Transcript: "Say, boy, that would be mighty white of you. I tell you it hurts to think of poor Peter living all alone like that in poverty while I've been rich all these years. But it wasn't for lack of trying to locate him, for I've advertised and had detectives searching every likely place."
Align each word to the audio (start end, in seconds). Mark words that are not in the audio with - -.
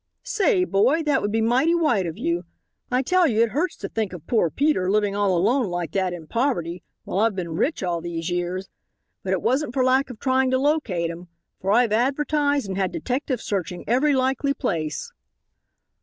"Say, 0.23 0.63
boy, 0.65 1.03
that 1.03 1.21
would 1.21 1.31
be 1.31 1.41
mighty 1.43 1.75
white 1.75 2.07
of 2.07 2.17
you. 2.17 2.43
I 2.89 3.03
tell 3.03 3.27
you 3.27 3.43
it 3.43 3.49
hurts 3.49 3.75
to 3.77 3.87
think 3.87 4.13
of 4.13 4.25
poor 4.25 4.49
Peter 4.49 4.89
living 4.89 5.15
all 5.15 5.37
alone 5.37 5.67
like 5.67 5.91
that 5.91 6.11
in 6.11 6.25
poverty 6.25 6.81
while 7.03 7.19
I've 7.19 7.35
been 7.35 7.51
rich 7.55 7.83
all 7.83 8.01
these 8.01 8.31
years. 8.31 8.67
But 9.21 9.33
it 9.33 9.43
wasn't 9.43 9.75
for 9.75 9.83
lack 9.83 10.09
of 10.09 10.19
trying 10.19 10.49
to 10.49 10.57
locate 10.57 11.11
him, 11.11 11.27
for 11.59 11.71
I've 11.71 11.91
advertised 11.91 12.67
and 12.67 12.77
had 12.77 12.91
detectives 12.91 13.43
searching 13.43 13.83
every 13.87 14.13
likely 14.15 14.55
place." 14.55 15.11